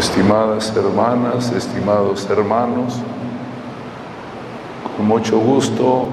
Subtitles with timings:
[0.00, 2.94] Estimadas hermanas, estimados hermanos,
[4.96, 6.08] con mucho gusto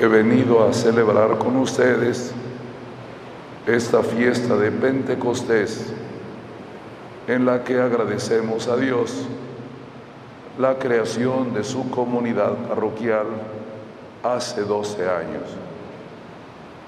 [0.00, 2.32] he venido a celebrar con ustedes
[3.66, 5.92] esta fiesta de Pentecostés
[7.28, 9.26] en la que agradecemos a Dios
[10.58, 13.26] la creación de su comunidad parroquial
[14.22, 15.42] hace 12 años.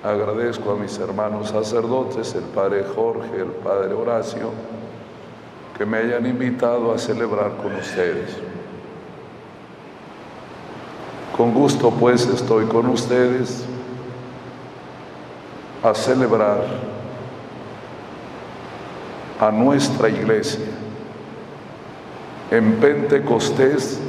[0.03, 4.78] Agradezco a mis hermanos sacerdotes, el Padre Jorge, el Padre Horacio,
[5.79, 8.37] que me hayan invitado a celebrar con ustedes.
[11.37, 13.65] Con gusto pues estoy con ustedes
[15.85, 16.65] a celebrar
[19.39, 20.67] a nuestra iglesia.
[22.51, 24.01] En Pentecostés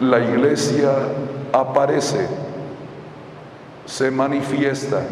[0.00, 0.90] la iglesia
[1.52, 2.28] aparece,
[3.84, 5.02] se manifiesta.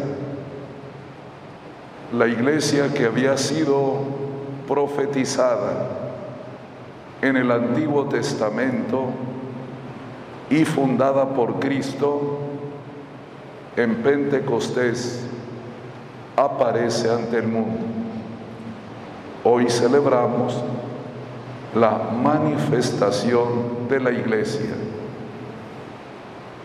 [2.13, 4.20] La iglesia que había sido
[4.71, 5.85] profetizada
[7.21, 9.07] en el Antiguo Testamento
[10.49, 12.39] y fundada por Cristo
[13.75, 15.25] en Pentecostés
[16.37, 17.79] aparece ante el mundo.
[19.43, 20.63] Hoy celebramos
[21.75, 24.73] la manifestación de la iglesia.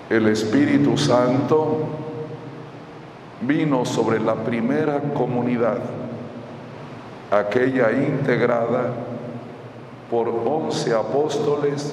[0.08, 1.78] El Espíritu Santo
[3.40, 5.80] vino sobre la primera comunidad,
[7.30, 8.92] aquella integrada
[10.10, 11.92] por once apóstoles,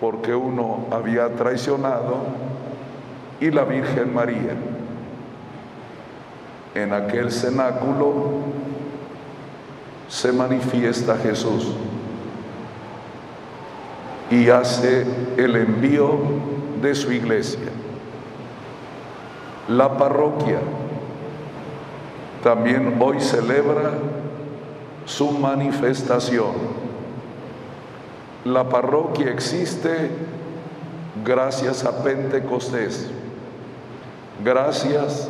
[0.00, 2.16] porque uno había traicionado,
[3.40, 4.54] y la Virgen María.
[6.74, 8.14] En aquel cenáculo
[10.08, 11.72] se manifiesta Jesús
[14.30, 16.18] y hace el envío
[16.82, 17.70] de su iglesia.
[19.68, 20.58] La parroquia
[22.46, 23.90] también hoy celebra
[25.04, 26.52] su manifestación.
[28.44, 30.10] La parroquia existe
[31.24, 33.10] gracias a Pentecostés,
[34.44, 35.28] gracias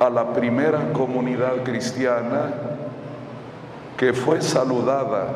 [0.00, 2.52] a la primera comunidad cristiana
[3.96, 5.28] que fue saludada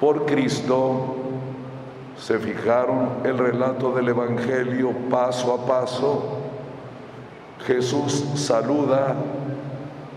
[0.00, 1.16] por Cristo
[2.16, 6.38] se fijaron el relato del Evangelio paso a paso.
[7.66, 9.14] Jesús saluda,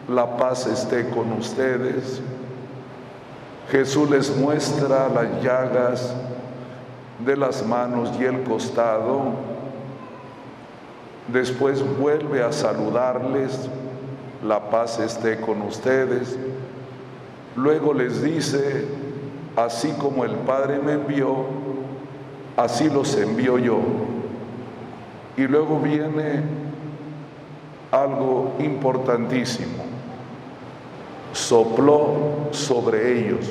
[0.07, 2.22] la paz esté con ustedes.
[3.69, 6.13] Jesús les muestra las llagas
[7.25, 9.34] de las manos y el costado.
[11.28, 13.69] Después vuelve a saludarles,
[14.44, 16.38] la paz esté con ustedes.
[17.56, 18.88] Luego les dice,
[19.56, 21.45] así como el Padre me envió,
[22.57, 23.79] así los envío yo.
[25.38, 26.44] Y luego viene
[27.91, 29.91] algo importantísimo.
[31.34, 33.50] Sopló sobre ellos.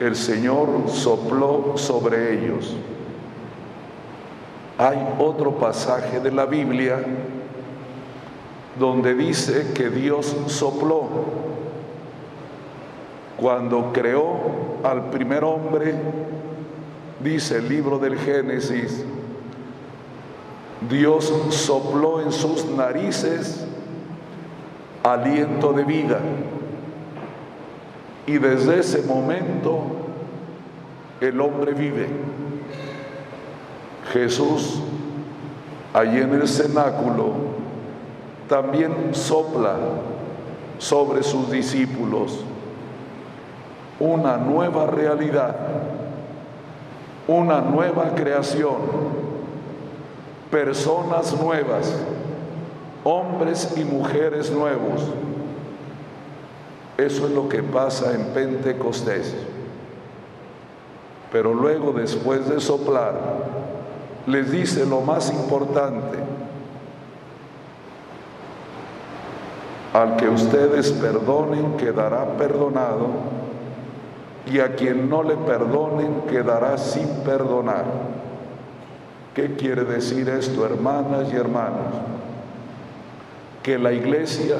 [0.00, 2.74] El Señor sopló sobre ellos.
[4.78, 7.04] Hay otro pasaje de la Biblia
[8.78, 11.08] donde dice que Dios sopló.
[13.36, 14.38] Cuando creó
[14.84, 15.94] al primer hombre,
[17.22, 19.04] dice el libro del Génesis,
[20.88, 23.66] Dios sopló en sus narices
[25.12, 26.18] aliento de vida.
[28.26, 29.82] Y desde ese momento
[31.20, 32.08] el hombre vive.
[34.12, 34.80] Jesús,
[35.92, 37.32] allí en el cenáculo,
[38.48, 39.76] también sopla
[40.78, 42.44] sobre sus discípulos
[44.00, 45.56] una nueva realidad
[47.28, 48.76] una nueva creación,
[50.50, 51.94] personas nuevas,
[53.08, 55.02] hombres y mujeres nuevos.
[56.98, 59.34] Eso es lo que pasa en Pentecostés.
[61.32, 63.14] Pero luego, después de soplar,
[64.26, 66.18] les dice lo más importante.
[69.94, 73.08] Al que ustedes perdonen quedará perdonado
[74.52, 77.84] y a quien no le perdonen quedará sin perdonar.
[79.34, 82.17] ¿Qué quiere decir esto, hermanas y hermanos?
[83.68, 84.56] Que la iglesia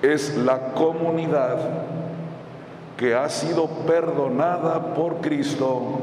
[0.00, 1.58] es la comunidad
[2.96, 5.98] que ha sido perdonada por Cristo,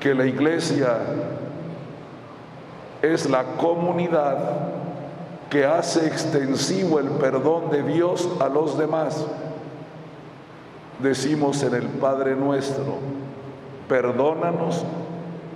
[0.00, 0.96] que la iglesia
[3.00, 4.36] es la comunidad
[5.48, 9.24] que hace extensivo el perdón de Dios a los demás.
[10.98, 12.96] Decimos en el Padre nuestro,
[13.88, 14.84] perdónanos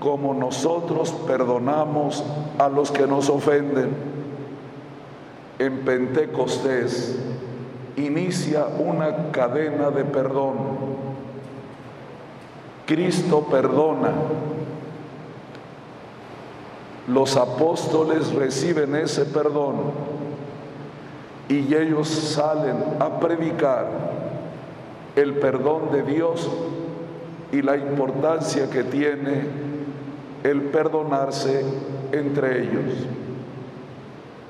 [0.01, 2.25] como nosotros perdonamos
[2.59, 3.91] a los que nos ofenden.
[5.59, 7.19] En Pentecostés
[7.97, 10.57] inicia una cadena de perdón.
[12.87, 14.13] Cristo perdona.
[17.07, 19.77] Los apóstoles reciben ese perdón
[21.49, 23.89] y ellos salen a predicar
[25.17, 26.49] el perdón de Dios
[27.53, 29.70] y la importancia que tiene
[30.43, 31.65] el perdonarse
[32.13, 33.07] entre ellos.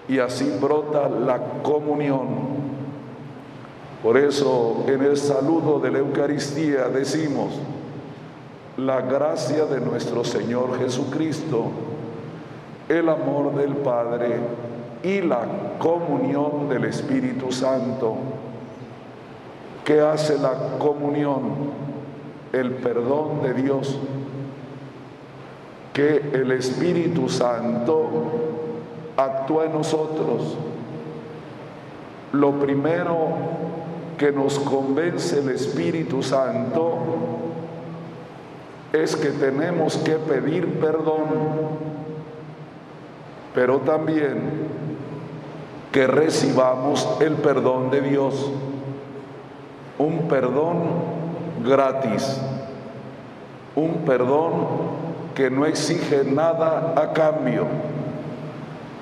[0.08, 2.60] Y así brota la comunión.
[4.02, 7.60] Por eso en el saludo de la Eucaristía decimos,
[8.76, 11.66] la gracia de nuestro Señor Jesucristo,
[12.88, 14.40] el amor del Padre
[15.02, 15.46] y la
[15.78, 18.16] comunión del Espíritu Santo.
[19.84, 21.43] ¿Qué hace la comunión?
[22.52, 23.98] El perdón de Dios.
[25.92, 28.08] Que el Espíritu Santo
[29.16, 30.56] actúa en nosotros.
[32.32, 33.28] Lo primero
[34.16, 36.98] que nos convence el Espíritu Santo
[38.92, 41.25] es que tenemos que pedir perdón,
[43.54, 44.69] pero también
[45.93, 48.50] que recibamos el perdón de Dios,
[49.98, 50.82] un perdón
[51.64, 52.40] gratis,
[53.75, 54.52] un perdón
[55.40, 57.66] que no exige nada a cambio.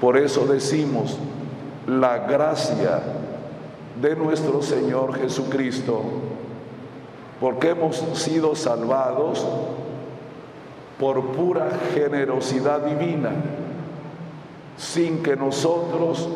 [0.00, 1.18] Por eso decimos,
[1.84, 3.00] la gracia
[4.00, 6.00] de nuestro Señor Jesucristo,
[7.40, 9.44] porque hemos sido salvados
[11.00, 13.32] por pura generosidad divina,
[14.76, 16.28] sin que nosotros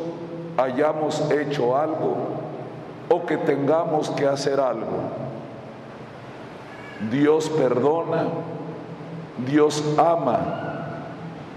[0.56, 2.16] hayamos hecho algo
[3.08, 5.12] o que tengamos que hacer algo.
[7.08, 8.24] Dios perdona,
[9.38, 11.04] Dios ama,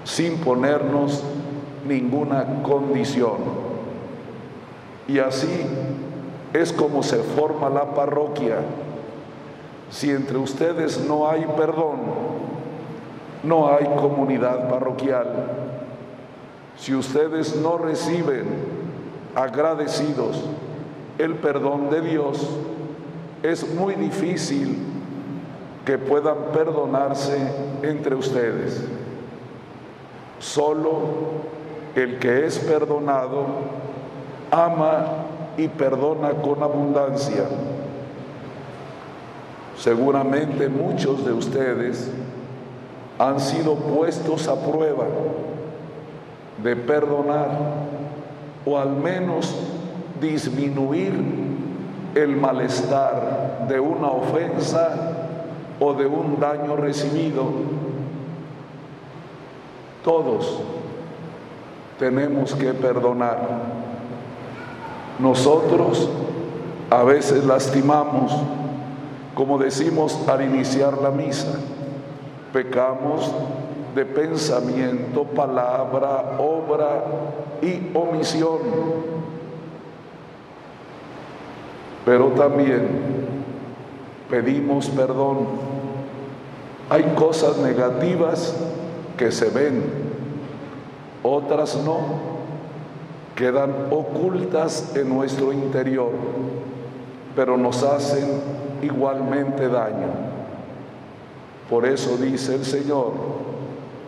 [0.03, 1.23] sin ponernos
[1.87, 3.65] ninguna condición.
[5.07, 5.65] Y así
[6.53, 8.57] es como se forma la parroquia.
[9.89, 11.97] Si entre ustedes no hay perdón,
[13.43, 15.27] no hay comunidad parroquial.
[16.77, 18.45] Si ustedes no reciben
[19.35, 20.43] agradecidos
[21.17, 22.49] el perdón de Dios,
[23.43, 24.94] es muy difícil
[25.85, 27.37] que puedan perdonarse
[27.83, 28.83] entre ustedes.
[30.39, 30.91] Solo
[31.95, 33.45] el que es perdonado
[34.51, 35.05] ama
[35.57, 37.45] y perdona con abundancia.
[39.77, 42.09] Seguramente muchos de ustedes
[43.19, 45.05] han sido puestos a prueba
[46.63, 47.49] de perdonar
[48.65, 49.55] o al menos
[50.19, 51.13] disminuir
[52.15, 55.14] el malestar de una ofensa
[55.85, 57.43] o de un daño recibido.
[60.03, 60.61] Todos
[61.99, 63.37] tenemos que perdonar.
[65.19, 66.09] Nosotros
[66.89, 68.35] a veces lastimamos,
[69.35, 71.59] como decimos al iniciar la misa,
[72.51, 73.31] pecamos
[73.93, 77.03] de pensamiento, palabra, obra
[77.61, 78.59] y omisión.
[82.05, 83.34] Pero también
[84.29, 85.47] pedimos perdón.
[86.89, 88.53] Hay cosas negativas
[89.17, 89.83] que se ven,
[91.23, 92.35] otras no
[93.35, 96.11] quedan ocultas en nuestro interior,
[97.35, 98.25] pero nos hacen
[98.81, 100.07] igualmente daño.
[101.69, 103.13] Por eso dice el Señor,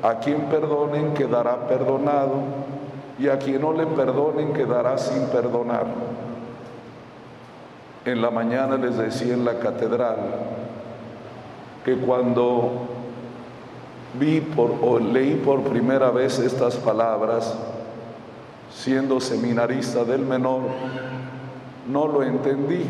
[0.04, 2.36] a quien perdonen quedará perdonado
[3.20, 5.86] y a quien no le perdonen quedará sin perdonar.
[8.08, 10.16] En la mañana les decía en la catedral
[11.84, 12.88] que cuando
[14.18, 17.54] vi o leí por primera vez estas palabras,
[18.74, 20.62] siendo seminarista del menor,
[21.90, 22.86] no lo entendí.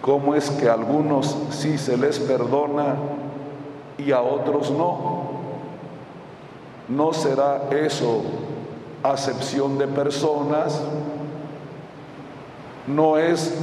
[0.00, 2.94] ¿Cómo es que a algunos sí se les perdona
[3.98, 5.32] y a otros no?
[6.88, 8.22] ¿No será eso
[9.02, 10.80] acepción de personas?
[12.86, 13.54] ¿No es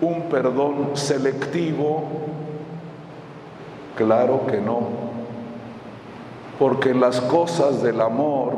[0.00, 2.04] un perdón selectivo?
[3.96, 4.80] Claro que no.
[6.58, 8.54] Porque las cosas del amor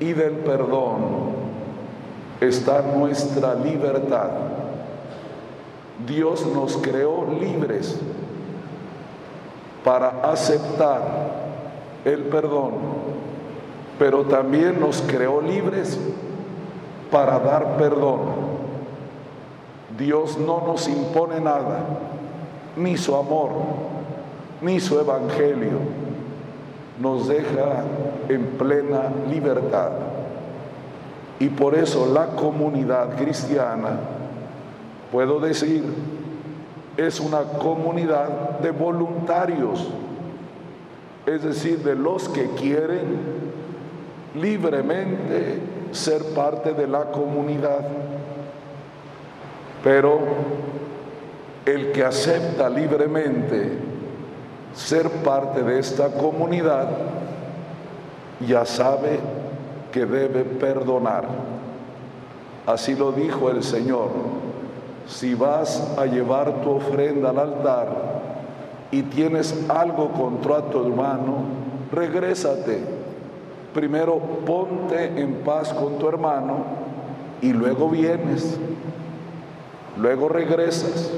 [0.00, 0.96] y del perdón
[2.40, 4.30] está nuestra libertad.
[6.06, 7.98] Dios nos creó libres
[9.84, 11.00] para aceptar
[12.04, 12.72] el perdón,
[13.98, 15.98] pero también nos creó libres
[17.10, 18.45] para dar perdón.
[19.98, 21.80] Dios no nos impone nada,
[22.76, 23.50] ni su amor,
[24.60, 25.78] ni su evangelio
[27.00, 27.84] nos deja
[28.28, 29.90] en plena libertad.
[31.38, 33.98] Y por eso la comunidad cristiana,
[35.12, 35.84] puedo decir,
[36.96, 39.86] es una comunidad de voluntarios,
[41.26, 43.36] es decir, de los que quieren
[44.34, 45.60] libremente
[45.92, 47.86] ser parte de la comunidad.
[49.86, 50.18] Pero
[51.64, 53.70] el que acepta libremente
[54.74, 56.88] ser parte de esta comunidad
[58.44, 59.20] ya sabe
[59.92, 61.26] que debe perdonar.
[62.66, 64.08] Así lo dijo el Señor.
[65.06, 67.88] Si vas a llevar tu ofrenda al altar
[68.90, 71.44] y tienes algo contra tu hermano,
[71.92, 72.80] regrésate.
[73.72, 76.64] Primero ponte en paz con tu hermano
[77.40, 78.58] y luego vienes.
[79.96, 81.10] Luego regresas.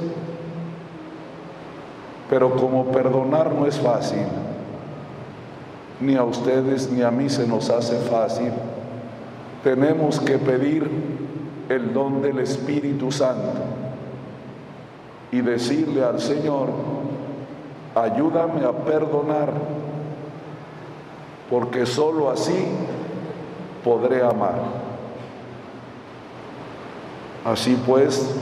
[2.30, 4.26] Pero como perdonar no es fácil,
[6.00, 8.52] ni a ustedes ni a mí se nos hace fácil,
[9.64, 10.88] tenemos que pedir
[11.68, 13.52] el don del Espíritu Santo
[15.32, 16.68] y decirle al Señor,
[17.94, 19.52] ayúdame a perdonar,
[21.50, 22.66] porque sólo así
[23.82, 24.87] podré amar.
[27.44, 28.34] Así pues,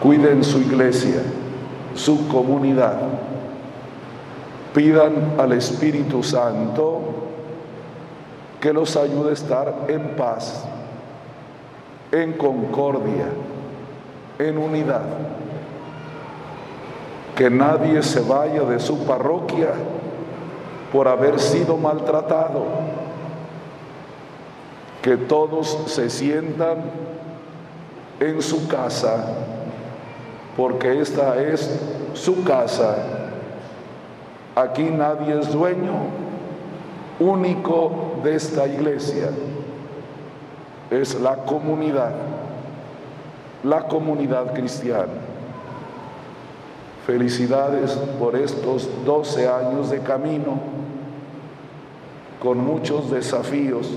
[0.00, 1.22] cuiden su iglesia
[1.96, 2.98] su comunidad.
[4.74, 7.00] Pidan al Espíritu Santo
[8.60, 10.64] que los ayude a estar en paz,
[12.12, 13.26] en concordia,
[14.38, 15.02] en unidad.
[17.34, 19.68] Que nadie se vaya de su parroquia
[20.92, 22.64] por haber sido maltratado.
[25.06, 26.78] Que todos se sientan
[28.18, 29.24] en su casa
[30.56, 31.70] porque esta es
[32.14, 32.96] su casa.
[34.56, 35.92] Aquí nadie es dueño
[37.20, 39.30] único de esta iglesia.
[40.90, 42.10] Es la comunidad,
[43.62, 45.22] la comunidad cristiana.
[47.06, 50.58] Felicidades por estos 12 años de camino,
[52.42, 53.88] con muchos desafíos,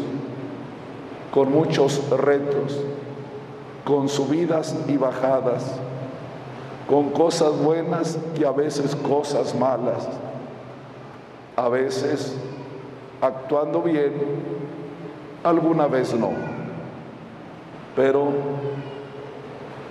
[1.32, 2.78] con muchos retos,
[3.86, 5.80] con subidas y bajadas
[6.90, 10.08] con cosas buenas y a veces cosas malas.
[11.56, 12.36] A veces
[13.22, 14.12] actuando bien,
[15.44, 16.32] alguna vez no.
[17.96, 18.30] Pero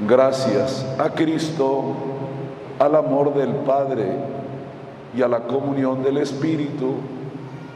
[0.08, 1.94] gracias a Cristo,
[2.80, 4.06] al amor del Padre
[5.16, 6.94] y a la comunión del Espíritu,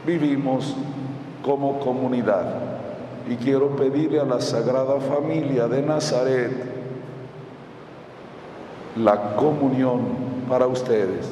[0.05, 0.75] vivimos
[1.45, 2.72] como comunidad.
[3.29, 6.51] Y quiero pedirle a la Sagrada Familia de Nazaret,
[8.97, 10.01] la comunión
[10.49, 11.27] para ustedes.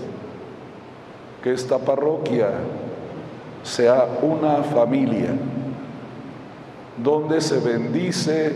[1.44, 2.50] Que esta parroquia
[3.64, 5.30] sea una familia
[6.98, 8.54] donde se bendice,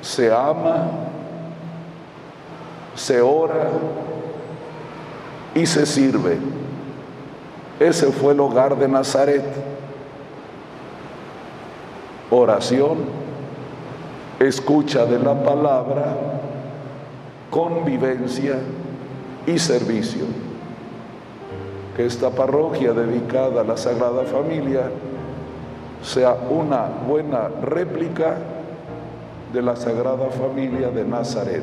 [0.00, 0.90] se ama,
[2.94, 3.70] se ora
[5.54, 6.38] y se sirve.
[7.78, 9.44] Ese fue el hogar de Nazaret.
[12.36, 12.98] Oración,
[14.40, 16.16] escucha de la palabra
[17.48, 18.56] convivencia
[19.46, 20.24] y servicio.
[21.96, 24.90] Que esta parroquia dedicada a la Sagrada Familia
[26.02, 28.38] sea una buena réplica
[29.52, 31.62] de la Sagrada Familia de Nazaret.